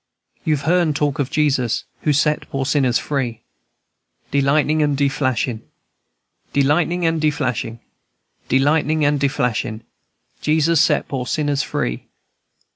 You've 0.43 0.63
heern 0.63 0.95
talk 0.95 1.19
of 1.19 1.29
Jesus, 1.29 1.83
Who 2.01 2.11
set 2.11 2.49
poor 2.49 2.65
sinners 2.65 2.97
free. 2.97 3.41
"De 4.31 4.41
lightnin' 4.41 4.81
and 4.81 4.97
de 4.97 5.07
flashin' 5.09 5.61
De 6.53 6.63
lightnin' 6.63 7.03
and 7.03 7.21
de 7.21 7.29
flashin', 7.29 7.79
De 8.49 8.57
lightnin' 8.57 9.03
and 9.05 9.19
de 9.19 9.27
flashin', 9.27 9.83
Jesus 10.41 10.81
set 10.81 11.07
poor 11.07 11.27
shiners 11.27 11.61
free. 11.61 12.07